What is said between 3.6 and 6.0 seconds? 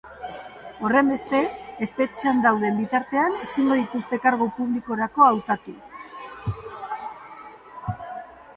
dituzte kargu publikorako hautatu.